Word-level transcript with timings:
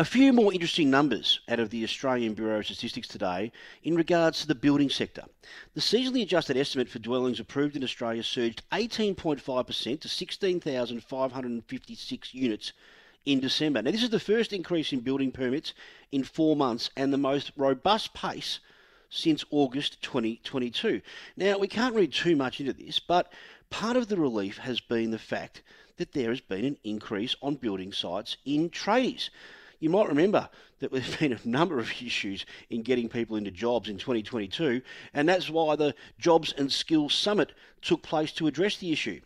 A 0.00 0.04
few 0.04 0.32
more 0.32 0.50
interesting 0.50 0.88
numbers 0.88 1.40
out 1.46 1.60
of 1.60 1.68
the 1.68 1.84
Australian 1.84 2.32
Bureau 2.32 2.60
of 2.60 2.64
Statistics 2.64 3.06
today 3.06 3.52
in 3.82 3.96
regards 3.96 4.40
to 4.40 4.46
the 4.46 4.54
building 4.54 4.88
sector. 4.88 5.24
The 5.74 5.82
seasonally 5.82 6.22
adjusted 6.22 6.56
estimate 6.56 6.88
for 6.88 7.00
dwellings 7.00 7.38
approved 7.38 7.76
in 7.76 7.84
Australia 7.84 8.22
surged 8.22 8.62
18.5% 8.72 10.00
to 10.00 10.08
16,556 10.08 12.34
units 12.34 12.72
in 13.26 13.40
December. 13.40 13.82
Now, 13.82 13.90
this 13.90 14.02
is 14.02 14.08
the 14.08 14.18
first 14.18 14.54
increase 14.54 14.90
in 14.94 15.00
building 15.00 15.32
permits 15.32 15.74
in 16.12 16.24
four 16.24 16.56
months 16.56 16.88
and 16.96 17.12
the 17.12 17.18
most 17.18 17.52
robust 17.58 18.14
pace 18.14 18.60
since 19.10 19.44
August 19.50 20.00
2022. 20.00 21.02
Now, 21.36 21.58
we 21.58 21.68
can't 21.68 21.94
read 21.94 22.14
too 22.14 22.36
much 22.36 22.58
into 22.58 22.72
this, 22.72 23.00
but 23.00 23.30
part 23.68 23.98
of 23.98 24.08
the 24.08 24.16
relief 24.16 24.56
has 24.56 24.80
been 24.80 25.10
the 25.10 25.18
fact 25.18 25.60
that 25.98 26.14
there 26.14 26.30
has 26.30 26.40
been 26.40 26.64
an 26.64 26.78
increase 26.84 27.36
on 27.42 27.56
building 27.56 27.92
sites 27.92 28.38
in 28.46 28.70
tradies. 28.70 29.28
You 29.80 29.88
might 29.88 30.08
remember 30.08 30.48
that 30.78 30.92
there's 30.92 31.16
been 31.18 31.32
a 31.32 31.48
number 31.48 31.78
of 31.78 31.90
issues 32.02 32.46
in 32.68 32.82
getting 32.82 33.08
people 33.08 33.36
into 33.36 33.50
jobs 33.50 33.88
in 33.88 33.98
2022, 33.98 34.82
and 35.14 35.28
that's 35.28 35.50
why 35.50 35.74
the 35.74 35.94
Jobs 36.18 36.52
and 36.56 36.70
Skills 36.70 37.14
Summit 37.14 37.52
took 37.82 38.02
place 38.02 38.30
to 38.32 38.46
address 38.46 38.76
the 38.76 38.92
issue. 38.92 39.20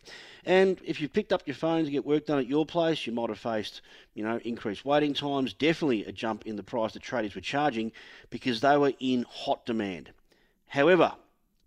And 0.45 0.79
if 0.85 1.01
you 1.01 1.09
picked 1.09 1.33
up 1.33 1.43
your 1.45 1.55
phone 1.55 1.85
to 1.85 1.91
get 1.91 2.05
work 2.05 2.27
done 2.27 2.39
at 2.39 2.47
your 2.47 2.65
place, 2.65 3.05
you 3.05 3.13
might 3.13 3.29
have 3.29 3.39
faced, 3.39 3.81
you 4.13 4.23
know, 4.23 4.39
increased 4.45 4.85
waiting 4.85 5.13
times, 5.13 5.53
definitely 5.53 6.05
a 6.05 6.11
jump 6.11 6.45
in 6.45 6.55
the 6.55 6.63
price 6.63 6.93
that 6.93 7.01
traders 7.01 7.35
were 7.35 7.41
charging 7.41 7.91
because 8.29 8.61
they 8.61 8.77
were 8.77 8.93
in 8.99 9.25
hot 9.27 9.65
demand. 9.65 10.11
However, 10.67 11.13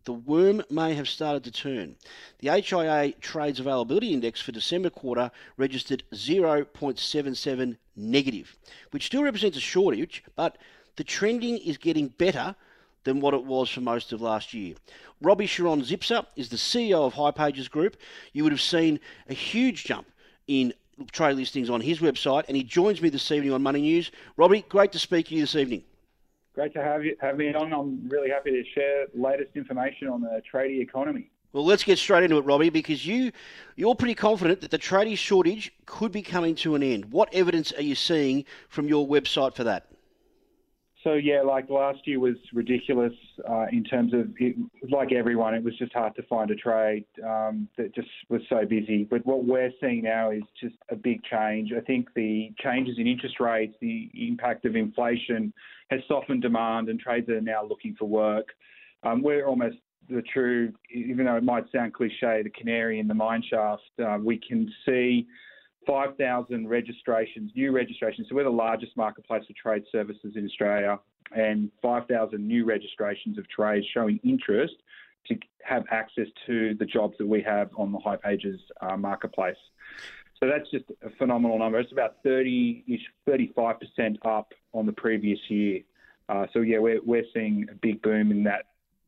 the 0.09 0.15
worm 0.15 0.63
may 0.71 0.95
have 0.95 1.07
started 1.07 1.45
to 1.45 1.51
turn. 1.51 1.95
The 2.39 2.49
HIA 2.49 3.13
Trades 3.21 3.61
Availability 3.61 4.15
Index 4.15 4.41
for 4.41 4.53
December 4.53 4.89
quarter 4.89 5.31
registered 5.59 6.03
0.77 6.15 7.77
negative, 7.95 8.57
which 8.91 9.05
still 9.05 9.23
represents 9.23 9.59
a 9.59 9.61
shortage, 9.61 10.25
but 10.35 10.57
the 10.97 11.05
trending 11.05 11.59
is 11.59 11.77
getting 11.77 12.09
better 12.09 12.57
than 13.05 13.21
what 13.21 13.35
it 13.35 13.45
was 13.45 13.69
for 13.69 13.83
most 13.83 14.15
of 14.15 14.23
last 14.23 14.55
year. 14.55 14.77
Roby 15.21 15.45
Sharon 15.45 15.83
Zipser 15.83 16.25
is 16.37 16.49
the 16.49 16.57
CEO 16.57 17.07
of 17.07 17.13
hipages 17.13 17.71
Group. 17.71 17.99
You 18.33 18.45
would 18.45 18.53
have 18.53 18.63
seen 18.63 19.01
a 19.29 19.35
huge 19.35 19.85
jump 19.85 20.07
in 20.47 20.73
trade 21.13 21.37
listings 21.37 21.69
on 21.69 21.83
his 21.83 21.99
website, 21.99 22.45
and 22.49 22.57
he 22.57 22.63
joins 22.63 23.03
me 23.03 23.11
this 23.11 23.31
evening 23.31 23.53
on 23.53 23.63
Money 23.63 23.83
News. 23.83 24.11
Roby, 24.39 24.65
great 24.71 24.93
to 24.93 24.99
speak 24.99 25.27
to 25.27 25.35
you 25.35 25.43
this 25.43 25.55
evening. 25.55 25.85
Great 26.59 26.75
to 26.75 26.83
have 26.83 27.05
you 27.05 27.17
have 27.21 27.37
me 27.37 27.55
on. 27.55 27.73
I'm 27.73 28.09
really 28.09 28.31
happy 28.31 28.51
to 28.51 28.65
share 28.75 29.07
latest 29.15 29.51
information 29.55 30.09
on 30.09 30.23
the 30.23 30.43
tradie 30.53 30.81
economy. 30.81 31.31
Well, 31.53 31.65
let's 31.65 31.85
get 31.85 31.99
straight 31.99 32.25
into 32.25 32.37
it, 32.37 32.41
Roby, 32.41 32.69
because 32.69 33.07
you 33.07 33.31
you're 33.77 33.95
pretty 33.95 34.17
confident 34.17 34.61
that 34.63 34.73
the 34.73 34.79
tradie 34.79 35.17
shortage 35.17 35.73
could 35.87 36.11
be 36.11 36.21
coming 36.21 36.57
to 36.57 36.75
an 36.75 36.83
end. 36.83 37.13
What 37.13 37.33
evidence 37.33 37.71
are 37.75 37.83
you 37.83 37.95
seeing 37.95 38.45
from 38.71 38.89
your 38.89 39.07
website 39.07 39.55
for 39.55 39.63
that? 39.63 39.87
So 41.09 41.15
yeah, 41.15 41.41
like 41.41 41.71
last 41.71 42.01
year 42.07 42.21
was 42.21 42.37
ridiculous 42.53 43.15
uh, 43.49 43.65
in 43.73 43.83
terms 43.83 44.13
of 44.13 44.29
it, 44.39 44.57
like 44.91 45.11
everyone, 45.11 45.55
it 45.55 45.65
was 45.65 45.75
just 45.79 45.95
hard 45.95 46.15
to 46.17 46.23
find 46.25 46.51
a 46.51 46.55
trade 46.55 47.07
um, 47.25 47.67
that 47.79 47.95
just 47.95 48.09
was 48.29 48.43
so 48.51 48.67
busy. 48.67 49.05
But 49.05 49.25
what 49.25 49.47
we're 49.47 49.71
seeing 49.81 50.03
now 50.03 50.33
is 50.33 50.43
just 50.61 50.75
a 50.91 50.97
big 50.97 51.23
change. 51.25 51.73
I 51.75 51.81
think 51.81 52.09
the 52.15 52.53
changes 52.63 52.97
in 52.99 53.07
interest 53.07 53.41
rates, 53.41 53.75
the 53.81 54.11
impact 54.13 54.67
of 54.67 54.77
inflation, 54.77 55.51
has 55.89 56.01
softened 56.09 56.43
demand, 56.43 56.91
and 56.91 57.01
trades 57.01 57.31
are 57.31 57.41
now 57.41 57.65
looking 57.65 57.97
for 57.99 58.07
work. 58.07 58.49
Um, 59.03 59.23
we're 59.23 59.47
almost 59.47 59.77
the 60.11 60.21
true, 60.31 60.75
even 60.95 61.25
though 61.25 61.37
it 61.37 61.43
might 61.43 61.65
sound 61.73 61.95
cliche, 61.95 62.43
the 62.43 62.53
canary 62.55 63.01
in 63.01 63.09
the 63.09 63.15
mine 63.15 63.43
shaft. 63.49 63.83
Uh, 63.99 64.19
we 64.23 64.39
can 64.47 64.71
see 64.85 65.27
5,000 65.89 66.69
registrations, 66.69 67.51
new 67.57 67.73
registrations. 67.73 68.29
So 68.29 68.37
we're 68.37 68.45
the 68.45 68.51
largest 68.51 68.95
marketplace 68.97 69.43
for 69.47 69.55
trade 69.61 69.85
services 69.91 70.35
in 70.37 70.45
Australia, 70.45 71.01
and 71.35 71.71
5,000 71.81 72.47
new 72.47 72.67
registrations 72.67 73.39
of 73.39 73.49
trades 73.49 73.87
showing 73.93 74.21
interest 74.23 74.75
to 75.29 75.37
have 75.65 75.85
access 75.91 76.27
to 76.47 76.75
the 76.75 76.85
jobs 76.85 77.15
that 77.19 77.27
we 77.27 77.43
have 77.43 77.71
on 77.77 77.91
the 77.91 77.99
hipages 77.99 78.59
uh, 78.83 78.97
marketplace. 78.97 79.57
So 80.41 80.47
that's 80.47 80.71
just 80.71 80.85
a 81.03 81.11
phenomenal 81.19 81.59
number. 81.59 81.79
It's 81.81 81.91
about 81.91 82.23
30-ish, 82.23 83.01
35% 83.27 84.17
up 84.25 84.53
on 84.73 84.87
the 84.87 84.93
previous 84.93 85.39
year. 85.49 85.81
Uh, 86.29 86.47
so 86.53 86.61
yeah, 86.61 86.79
we're, 86.79 87.01
we're 87.03 87.25
seeing 87.35 87.67
a 87.71 87.75
big 87.75 88.01
boom 88.03 88.31
in 88.31 88.45
that 88.45 88.67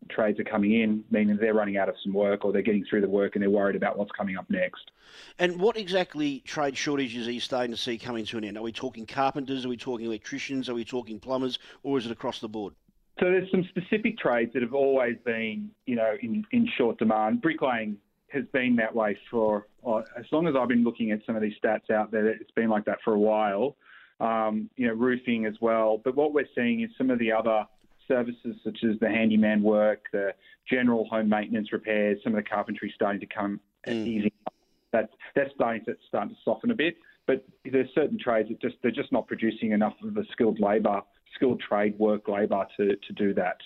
trades 0.09 0.41
are 0.41 0.45
coming 0.45 0.81
in, 0.81 1.05
meaning 1.11 1.37
they're 1.37 1.55
running 1.55 1.77
out 1.77 1.89
of 1.89 1.95
some 2.03 2.13
work 2.13 2.45
or 2.45 2.53
they're 2.53 2.63
getting 2.63 2.85
through 2.89 3.01
the 3.01 3.09
work 3.09 3.37
and 3.37 3.43
they're 3.43 3.51
worried 3.51 3.77
about 3.77 3.99
what's 3.99 4.11
coming 4.13 4.37
up 4.37 4.49
next. 4.49 4.91
And 5.39 5.61
what 5.61 5.77
exactly 5.77 6.41
trade 6.41 6.77
shortages 6.77 7.29
are 7.29 7.33
you 7.33 7.41
starting 7.41 7.71
to 7.73 7.77
see 7.77 7.99
coming 7.99 8.25
to 8.27 8.39
an 8.39 8.45
end? 8.45 8.57
Are 8.57 8.63
we 8.63 8.73
talking 8.73 9.07
carpenters? 9.07 9.65
Are 9.65 9.69
we 9.69 9.77
talking 9.77 10.07
electricians? 10.07 10.69
Are 10.69 10.75
we 10.75 10.85
talking 10.85 11.19
plumbers? 11.19 11.59
Or 11.83 11.99
is 11.99 12.07
it 12.07 12.13
across 12.13 12.41
the 12.41 12.49
board? 12.49 12.75
So 13.19 13.27
there's 13.27 13.51
some 13.51 13.69
specific 13.69 14.19
trades 14.19 14.53
that 14.55 14.63
have 14.63 14.75
always 14.75 15.17
been, 15.25 15.71
you 15.85 15.97
know, 15.97 16.17
in, 16.23 16.45
in 16.53 16.67
short 16.79 16.99
demand. 16.99 17.43
Bricklaying 17.43 17.99
has 18.29 18.45
been 18.53 18.77
that 18.77 18.95
way 18.95 19.19
for 19.31 19.67
uh, 19.87 20.03
as 20.19 20.25
long 20.33 20.47
as 20.47 20.55
I've 20.57 20.69
been 20.69 20.85
looking 20.85 21.11
at 21.11 21.21
some 21.27 21.37
of 21.37 21.43
these 21.43 21.55
stats 21.63 21.91
out 21.91 22.11
there. 22.11 22.29
It's 22.29 22.51
been 22.53 22.71
like 22.71 22.85
that 22.87 22.99
for 23.05 23.13
a 23.13 23.19
while. 23.19 23.77
Um, 24.21 24.69
you 24.77 24.87
know, 24.87 24.95
roofing 24.95 25.47
as 25.47 25.55
well. 25.61 25.99
But 26.03 26.15
what 26.15 26.35
we're 26.35 26.49
seeing 26.55 26.83
is 26.83 26.91
some 26.99 27.11
of 27.11 27.19
the 27.19 27.33
other 27.33 27.65
services 28.11 28.57
such 28.65 28.79
as 28.83 28.99
the 29.01 29.09
handyman 29.09 29.63
work, 29.63 30.07
the 30.13 30.35
general 30.69 31.07
home 31.09 31.29
maintenance 31.29 31.73
repairs, 31.73 32.19
some 32.25 32.35
of 32.35 32.43
the 32.43 32.49
carpentry 32.49 32.93
starting 32.95 33.21
to 33.21 33.27
come 33.27 33.61
mm. 33.87 34.07
easy. 34.07 34.33
That 34.93 35.11
that's 35.37 35.55
starting 35.55 35.85
to 35.85 35.97
starting 36.09 36.35
to 36.35 36.41
soften 36.45 36.71
a 36.73 36.75
bit. 36.75 36.97
But 37.27 37.45
there's 37.65 37.89
certain 37.95 38.19
trades 38.19 38.49
that 38.49 38.61
just 38.61 38.75
they're 38.83 38.91
just 38.91 39.13
not 39.13 39.29
producing 39.29 39.71
enough 39.71 39.95
of 40.03 40.15
the 40.15 40.25
skilled 40.33 40.59
labour, 40.59 41.03
skilled 41.35 41.61
trade 41.61 41.97
work 41.99 42.29
labour 42.29 42.67
to, 42.77 42.97
to 42.97 43.13
do 43.15 43.33
that. 43.35 43.59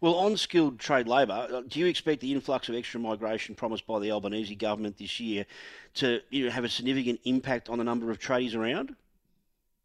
Well, 0.00 0.14
on 0.14 0.36
skilled 0.36 0.80
trade 0.80 1.06
labour, 1.06 1.46
uh, 1.50 1.62
do 1.68 1.78
you 1.78 1.86
expect 1.86 2.20
the 2.20 2.32
influx 2.32 2.68
of 2.68 2.74
extra 2.74 2.98
migration 2.98 3.54
promised 3.54 3.86
by 3.86 4.00
the 4.00 4.10
Albanese 4.10 4.56
government 4.56 4.96
this 4.96 5.20
year 5.20 5.46
to 5.94 6.20
you 6.30 6.46
know, 6.46 6.50
have 6.50 6.64
a 6.64 6.68
significant 6.68 7.20
impact 7.24 7.68
on 7.68 7.78
the 7.78 7.84
number 7.84 8.10
of 8.10 8.18
tradies 8.18 8.56
around? 8.56 8.96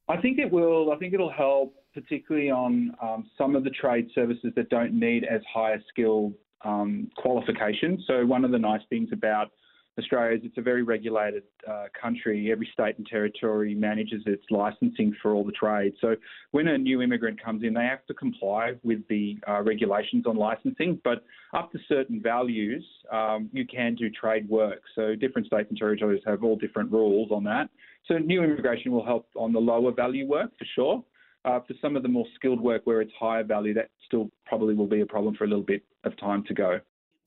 I 0.09 0.17
think 0.17 0.37
it 0.39 0.51
will. 0.51 0.91
I 0.91 0.97
think 0.97 1.13
it'll 1.13 1.31
help 1.31 1.75
particularly 1.93 2.49
on 2.49 2.95
um, 3.01 3.29
some 3.37 3.55
of 3.55 3.63
the 3.63 3.69
trade 3.69 4.09
services 4.15 4.51
that 4.55 4.69
don't 4.69 4.97
need 4.99 5.23
as 5.25 5.41
high 5.53 5.73
a 5.73 5.77
skill 5.89 6.33
um, 6.65 7.09
qualifications. 7.17 8.03
So 8.07 8.25
one 8.25 8.43
of 8.43 8.51
the 8.51 8.59
nice 8.59 8.81
things 8.89 9.09
about 9.13 9.51
Australia 9.97 10.37
is 10.37 10.41
it's 10.43 10.57
a 10.57 10.61
very 10.61 10.81
regulated 10.81 11.43
uh, 11.69 11.85
country. 11.99 12.51
Every 12.51 12.67
state 12.73 12.97
and 12.97 13.05
territory 13.05 13.75
manages 13.75 14.23
its 14.25 14.43
licensing 14.49 15.15
for 15.21 15.33
all 15.33 15.43
the 15.43 15.51
trades. 15.51 15.95
So 16.01 16.15
when 16.51 16.67
a 16.67 16.77
new 16.77 17.01
immigrant 17.01 17.43
comes 17.43 17.63
in, 17.63 17.73
they 17.73 17.83
have 17.83 18.05
to 18.07 18.13
comply 18.13 18.73
with 18.83 19.07
the 19.07 19.37
uh, 19.47 19.61
regulations 19.61 20.25
on 20.25 20.35
licensing. 20.35 20.99
But 21.03 21.23
up 21.53 21.71
to 21.73 21.79
certain 21.87 22.21
values, 22.21 22.83
um, 23.11 23.49
you 23.53 23.67
can 23.67 23.93
do 23.93 24.09
trade 24.09 24.49
work. 24.49 24.81
So 24.95 25.15
different 25.15 25.47
states 25.47 25.67
and 25.69 25.77
territories 25.77 26.23
have 26.25 26.43
all 26.43 26.55
different 26.55 26.91
rules 26.91 27.29
on 27.31 27.43
that. 27.43 27.69
So 28.07 28.17
new 28.17 28.43
immigration 28.43 28.91
will 28.91 29.05
help 29.05 29.27
on 29.35 29.53
the 29.53 29.59
lower 29.59 29.91
value 29.91 30.27
work 30.27 30.51
for 30.57 30.65
sure. 30.75 31.03
Uh, 31.45 31.59
for 31.67 31.73
some 31.81 31.97
of 31.97 32.03
the 32.03 32.09
more 32.09 32.25
skilled 32.35 32.61
work 32.61 32.81
where 32.85 33.01
it's 33.01 33.11
higher 33.19 33.43
value, 33.43 33.73
that 33.73 33.89
still 34.07 34.31
probably 34.45 34.73
will 34.73 34.87
be 34.87 35.01
a 35.01 35.05
problem 35.05 35.35
for 35.35 35.43
a 35.43 35.47
little 35.47 35.63
bit 35.63 35.83
of 36.05 36.17
time 36.17 36.41
to 36.47 36.53
go. 36.53 36.79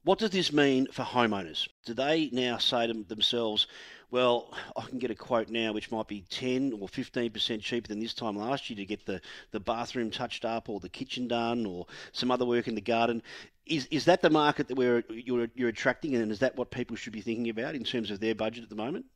What 0.07 0.21
does 0.21 0.31
this 0.31 0.53
mean 0.53 0.87
for 0.93 1.03
homeowners? 1.03 1.69
Do 1.85 1.93
they 1.93 2.31
now 2.31 2.59
say 2.59 2.87
to 2.87 2.93
themselves, 2.93 3.67
well, 4.13 4.55
I 4.77 4.83
can 4.83 5.01
get 5.01 5.11
a 5.11 5.17
quote 5.17 5.49
now 5.49 5.73
which 5.73 5.91
might 5.91 6.07
be 6.07 6.21
10 6.31 6.75
or 6.81 6.87
15% 6.87 7.61
cheaper 7.61 7.89
than 7.89 7.99
this 7.99 8.15
time 8.15 8.37
last 8.37 8.71
year 8.71 8.77
to 8.77 8.85
get 8.85 9.05
the, 9.05 9.21
the 9.51 9.59
bathroom 9.59 10.13
touched 10.13 10.45
up 10.45 10.69
or 10.69 10.79
the 10.79 10.89
kitchen 10.89 11.27
done 11.27 11.67
or 11.67 11.87
some 12.13 12.31
other 12.31 12.45
work 12.45 12.69
in 12.69 12.77
the 12.77 12.81
garden. 12.81 13.21
Is, 13.67 13.89
is 13.91 14.05
that 14.05 14.23
the 14.23 14.31
market 14.31 14.69
that 14.69 14.77
we're, 14.77 15.03
you're, 15.11 15.49
you're 15.57 15.71
attracting 15.71 16.15
and 16.15 16.31
is 16.31 16.39
that 16.39 16.55
what 16.55 16.71
people 16.71 16.95
should 16.95 17.13
be 17.13 17.21
thinking 17.21 17.49
about 17.49 17.75
in 17.75 17.83
terms 17.83 18.13
of 18.13 18.21
their 18.21 18.37
budget 18.37 18.63
at 18.63 18.71
the 18.71 18.77
moment? 18.77 19.07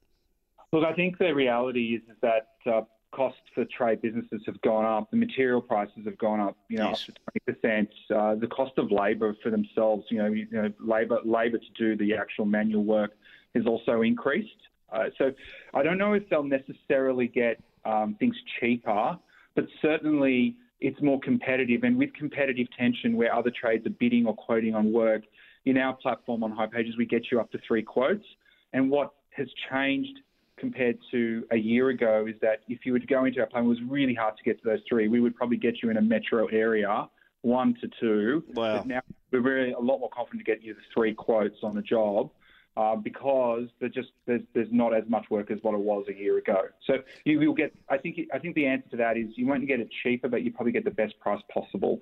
Look, 0.72 0.84
I 0.84 0.92
think 0.92 1.18
the 1.18 1.32
reality 1.32 2.00
is, 2.08 2.16
that 2.20 2.48
uh, 2.66 2.80
costs 3.12 3.40
for 3.54 3.64
trade 3.64 4.00
businesses 4.00 4.42
have 4.46 4.60
gone 4.62 4.84
up. 4.84 5.10
The 5.10 5.16
material 5.16 5.60
prices 5.60 6.04
have 6.04 6.18
gone 6.18 6.40
up, 6.40 6.56
you 6.68 6.78
know, 6.78 6.88
yes. 6.88 7.08
up 7.08 7.14
to 7.14 7.20
twenty 7.22 7.52
percent. 7.52 7.90
Uh, 8.14 8.34
the 8.36 8.46
cost 8.46 8.72
of 8.78 8.90
labour 8.90 9.36
for 9.42 9.50
themselves, 9.50 10.04
you 10.10 10.18
know, 10.18 10.26
you 10.26 10.46
know, 10.50 10.72
labour 10.78 11.18
labour 11.24 11.58
to 11.58 11.70
do 11.76 11.96
the 11.96 12.14
actual 12.14 12.44
manual 12.44 12.84
work 12.84 13.12
has 13.54 13.66
also 13.66 14.02
increased. 14.02 14.60
Uh, 14.92 15.06
so 15.18 15.32
I 15.74 15.82
don't 15.82 15.98
know 15.98 16.14
if 16.14 16.28
they'll 16.28 16.42
necessarily 16.42 17.28
get 17.28 17.62
um, 17.84 18.16
things 18.18 18.36
cheaper, 18.58 19.18
but 19.54 19.64
certainly 19.80 20.56
it's 20.80 21.00
more 21.02 21.20
competitive. 21.20 21.84
And 21.84 21.96
with 21.96 22.12
competitive 22.14 22.66
tension, 22.76 23.16
where 23.16 23.34
other 23.34 23.50
trades 23.50 23.86
are 23.86 23.90
bidding 23.90 24.26
or 24.26 24.34
quoting 24.34 24.74
on 24.74 24.92
work, 24.92 25.22
in 25.66 25.76
our 25.76 25.94
platform 25.94 26.42
on 26.42 26.56
hipages, 26.56 26.96
we 26.96 27.06
get 27.06 27.30
you 27.30 27.40
up 27.40 27.50
to 27.52 27.58
three 27.66 27.82
quotes. 27.82 28.24
And 28.72 28.90
what 28.90 29.12
has 29.36 29.48
changed 29.70 30.20
compared 30.60 30.98
to 31.10 31.44
a 31.50 31.56
year 31.56 31.88
ago 31.88 32.26
is 32.28 32.36
that 32.40 32.60
if 32.68 32.84
you 32.84 32.92
were 32.92 33.00
to 33.00 33.06
go 33.06 33.24
into 33.24 33.40
our 33.40 33.46
plan, 33.46 33.64
it 33.64 33.68
was 33.68 33.82
really 33.88 34.14
hard 34.14 34.36
to 34.36 34.42
get 34.44 34.62
to 34.62 34.68
those 34.68 34.80
three. 34.88 35.08
We 35.08 35.20
would 35.20 35.34
probably 35.34 35.56
get 35.56 35.82
you 35.82 35.90
in 35.90 35.96
a 35.96 36.02
metro 36.02 36.46
area, 36.46 37.08
one 37.40 37.74
to 37.80 37.88
two. 37.98 38.44
Wow. 38.54 38.78
But 38.78 38.86
now 38.86 39.00
we're 39.32 39.40
really 39.40 39.72
a 39.72 39.80
lot 39.80 39.98
more 39.98 40.10
confident 40.10 40.44
to 40.44 40.52
get 40.52 40.62
you 40.62 40.74
the 40.74 40.80
three 40.94 41.14
quotes 41.14 41.56
on 41.62 41.74
the 41.74 41.82
job. 41.82 42.30
uh, 42.76 42.96
because 42.96 43.68
just 43.92 44.08
there's, 44.26 44.42
there's 44.54 44.68
not 44.70 44.94
as 44.94 45.04
much 45.08 45.26
work 45.30 45.50
as 45.50 45.58
what 45.62 45.74
it 45.74 45.80
was 45.80 46.06
a 46.08 46.14
year 46.14 46.38
ago. 46.38 46.62
So 46.86 46.98
you 47.24 47.38
will 47.38 47.54
get. 47.54 47.74
I 47.88 47.98
think 47.98 48.18
I 48.32 48.38
think 48.38 48.54
the 48.54 48.66
answer 48.66 48.88
to 48.90 48.96
that 48.98 49.16
is 49.16 49.26
you 49.36 49.46
won't 49.46 49.66
get 49.66 49.80
it 49.80 49.88
cheaper, 50.02 50.28
but 50.28 50.42
you 50.42 50.52
probably 50.52 50.72
get 50.72 50.84
the 50.84 50.90
best 50.90 51.18
price 51.18 51.42
possible. 51.52 52.00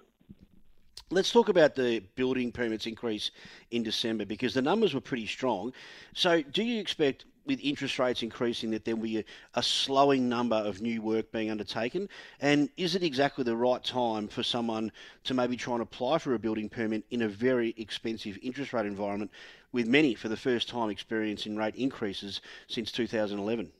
Let's 1.10 1.32
talk 1.32 1.48
about 1.48 1.74
the 1.74 2.00
building 2.16 2.52
permits 2.52 2.86
increase 2.86 3.30
in 3.70 3.82
December 3.82 4.26
because 4.26 4.52
the 4.52 4.60
numbers 4.60 4.92
were 4.92 5.00
pretty 5.00 5.26
strong. 5.26 5.72
So, 6.12 6.42
do 6.42 6.62
you 6.62 6.78
expect 6.80 7.24
with 7.48 7.58
interest 7.60 7.98
rates 7.98 8.22
increasing 8.22 8.70
that 8.70 8.84
there 8.84 8.94
will 8.94 9.02
be 9.02 9.18
a, 9.18 9.24
a, 9.54 9.62
slowing 9.62 10.28
number 10.28 10.54
of 10.54 10.80
new 10.80 11.02
work 11.02 11.32
being 11.32 11.50
undertaken? 11.50 12.08
And 12.40 12.68
is 12.76 12.94
it 12.94 13.02
exactly 13.02 13.42
the 13.42 13.56
right 13.56 13.82
time 13.82 14.28
for 14.28 14.44
someone 14.44 14.92
to 15.24 15.34
maybe 15.34 15.56
try 15.56 15.74
and 15.74 15.82
apply 15.82 16.18
for 16.18 16.34
a 16.34 16.38
building 16.38 16.68
permit 16.68 17.04
in 17.10 17.22
a 17.22 17.28
very 17.28 17.74
expensive 17.76 18.38
interest 18.42 18.72
rate 18.72 18.86
environment, 18.86 19.32
with 19.72 19.88
many 19.88 20.14
for 20.14 20.28
the 20.28 20.36
first 20.36 20.68
time 20.68 20.90
experiencing 20.90 21.56
rate 21.56 21.74
increases 21.74 22.40
since 22.68 22.92
2011? 22.92 23.72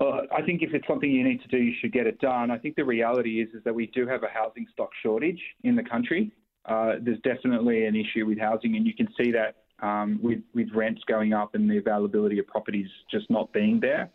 Uh, 0.00 0.22
I 0.32 0.42
think 0.42 0.62
if 0.62 0.74
it's 0.74 0.86
something 0.86 1.10
you 1.10 1.22
need 1.22 1.42
to 1.42 1.48
do, 1.48 1.58
you 1.58 1.74
should 1.80 1.92
get 1.92 2.06
it 2.06 2.18
done. 2.20 2.50
I 2.50 2.58
think 2.58 2.74
the 2.76 2.84
reality 2.84 3.40
is 3.40 3.54
is 3.54 3.62
that 3.64 3.74
we 3.74 3.86
do 3.88 4.06
have 4.06 4.22
a 4.22 4.28
housing 4.28 4.66
stock 4.72 4.90
shortage 5.02 5.40
in 5.62 5.76
the 5.76 5.84
country. 5.84 6.32
Uh, 6.64 6.94
there's 7.00 7.20
definitely 7.20 7.84
an 7.84 7.94
issue 7.94 8.26
with 8.26 8.38
housing, 8.38 8.74
and 8.76 8.86
you 8.86 8.94
can 8.94 9.08
see 9.16 9.30
that 9.32 9.63
um, 9.80 10.18
with, 10.22 10.40
with 10.54 10.68
rents 10.74 11.02
going 11.06 11.32
up 11.32 11.54
and 11.54 11.70
the 11.70 11.78
availability 11.78 12.38
of 12.38 12.46
properties 12.46 12.88
just 13.10 13.28
not 13.30 13.52
being 13.52 13.80
there. 13.80 14.10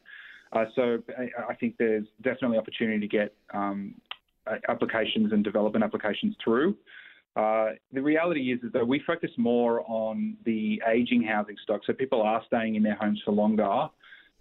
Uh, 0.51 0.65
so 0.75 0.97
I, 1.17 1.51
I, 1.51 1.55
think 1.55 1.75
there's 1.77 2.05
definitely 2.23 2.57
opportunity 2.57 2.99
to 2.99 3.07
get 3.07 3.35
um, 3.53 3.93
applications 4.67 5.31
and 5.31 5.43
development 5.43 5.83
applications 5.83 6.35
through. 6.43 6.75
Uh, 7.35 7.69
the 7.93 8.01
reality 8.01 8.51
is, 8.51 8.59
is 8.63 8.71
that 8.73 8.87
we 8.87 8.99
focus 9.05 9.29
more 9.37 9.83
on 9.87 10.35
the 10.45 10.81
aging 10.91 11.21
housing 11.21 11.55
stock, 11.63 11.81
so 11.85 11.93
people 11.93 12.21
are 12.21 12.41
staying 12.47 12.75
in 12.75 12.83
their 12.83 12.95
homes 12.95 13.21
for 13.23 13.31
longer. 13.31 13.87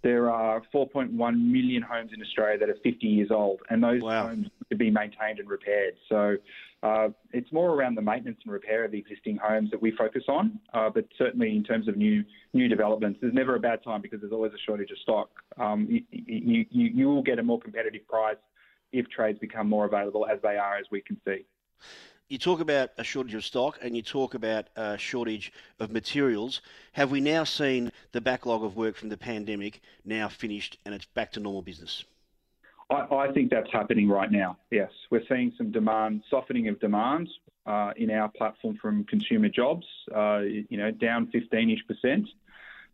There 0.01 0.31
are 0.31 0.63
4.1 0.73 1.11
million 1.11 1.83
homes 1.83 2.11
in 2.13 2.21
Australia 2.21 2.57
that 2.57 2.69
are 2.69 2.77
50 2.83 3.05
years 3.05 3.29
old, 3.31 3.59
and 3.69 3.83
those 3.83 4.01
wow. 4.01 4.27
homes 4.27 4.47
to 4.69 4.75
be 4.75 4.89
maintained 4.89 5.39
and 5.39 5.49
repaired. 5.49 5.95
So 6.07 6.37
uh, 6.83 7.09
it's 7.31 7.51
more 7.51 7.71
around 7.71 7.95
the 7.95 8.01
maintenance 8.01 8.39
and 8.43 8.53
repair 8.53 8.85
of 8.85 8.91
the 8.91 8.97
existing 8.97 9.37
homes 9.37 9.71
that 9.71 9.81
we 9.81 9.91
focus 9.91 10.23
on. 10.27 10.59
Uh, 10.73 10.89
but 10.89 11.05
certainly, 11.17 11.55
in 11.55 11.63
terms 11.63 11.87
of 11.87 11.97
new 11.97 12.23
new 12.53 12.67
developments, 12.67 13.19
there's 13.21 13.33
never 13.33 13.55
a 13.55 13.59
bad 13.59 13.83
time 13.83 14.01
because 14.01 14.21
there's 14.21 14.33
always 14.33 14.53
a 14.53 14.59
shortage 14.65 14.91
of 14.91 14.97
stock. 14.99 15.29
Um, 15.57 15.87
you, 15.89 16.01
you, 16.09 16.65
you 16.71 17.07
will 17.07 17.23
get 17.23 17.39
a 17.39 17.43
more 17.43 17.59
competitive 17.59 18.07
price 18.07 18.37
if 18.91 19.07
trades 19.09 19.37
become 19.39 19.69
more 19.69 19.85
available, 19.85 20.25
as 20.25 20.39
they 20.41 20.57
are, 20.57 20.77
as 20.77 20.85
we 20.91 21.01
can 21.01 21.17
see 21.25 21.45
you 22.29 22.37
talk 22.37 22.59
about 22.59 22.91
a 22.97 23.03
shortage 23.03 23.33
of 23.33 23.43
stock 23.43 23.79
and 23.81 23.95
you 23.95 24.03
talk 24.03 24.35
about 24.35 24.67
a 24.75 24.97
shortage 24.97 25.51
of 25.79 25.91
materials. 25.91 26.61
Have 26.93 27.09
we 27.09 27.19
now 27.19 27.43
seen 27.43 27.91
the 28.11 28.21
backlog 28.21 28.63
of 28.63 28.75
work 28.77 28.95
from 28.95 29.09
the 29.09 29.17
pandemic 29.17 29.81
now 30.05 30.29
finished 30.29 30.77
and 30.85 30.93
it's 30.93 31.05
back 31.05 31.31
to 31.33 31.39
normal 31.39 31.63
business? 31.63 32.05
I, 32.89 33.15
I 33.15 33.31
think 33.31 33.51
that's 33.51 33.71
happening 33.71 34.07
right 34.09 34.31
now. 34.31 34.57
Yes, 34.71 34.91
we're 35.09 35.23
seeing 35.27 35.53
some 35.57 35.71
demand 35.71 36.23
softening 36.29 36.67
of 36.67 36.79
demand 36.79 37.29
uh, 37.65 37.91
in 37.97 38.09
our 38.11 38.29
platform 38.29 38.77
from 38.81 39.03
consumer 39.05 39.49
jobs. 39.49 39.85
Uh, 40.13 40.39
you 40.39 40.77
know, 40.77 40.91
down 40.91 41.27
15ish 41.27 41.85
percent. 41.87 42.27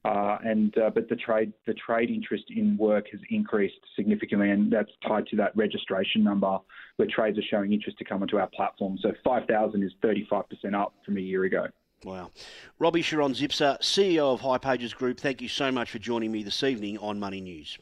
Uh, 0.03 0.37
and 0.43 0.77
uh, 0.77 0.91
but 0.91 1.09
the 1.09 1.15
trade 1.15 1.51
the 1.65 1.73
trade 1.73 2.11
interest 2.11 2.43
in 2.55 2.77
work 2.77 3.07
has 3.11 3.19
increased 3.31 3.79
significantly, 3.95 4.51
and 4.51 4.71
that's 4.71 4.91
tied 5.07 5.25
to 5.25 5.35
that 5.35 5.55
registration 5.57 6.23
number 6.23 6.59
where 6.97 7.07
trades 7.07 7.39
are 7.39 7.43
showing 7.49 7.73
interest 7.73 7.97
to 7.97 8.05
come 8.05 8.21
onto 8.21 8.37
our 8.37 8.47
platform. 8.47 8.99
So 9.01 9.13
5,000 9.23 9.83
is 9.83 9.91
35% 10.03 10.45
up 10.75 10.93
from 11.03 11.17
a 11.17 11.21
year 11.21 11.45
ago. 11.45 11.67
Wow. 12.03 12.29
Roby 12.77 13.01
Sharon-Zipser, 13.01 13.79
CEO 13.81 14.33
of 14.33 14.41
hipages 14.41 14.95
Group, 14.95 15.19
thank 15.19 15.41
you 15.41 15.49
so 15.49 15.71
much 15.71 15.89
for 15.89 15.97
joining 15.97 16.31
me 16.31 16.43
this 16.43 16.63
evening 16.63 16.99
on 16.99 17.19
Money 17.19 17.41
News. 17.41 17.79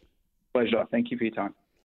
Pleasure. 0.54 0.88
Thank 0.90 1.12
you 1.12 1.18
for 1.18 1.26
your 1.26 1.34
time. 1.34 1.54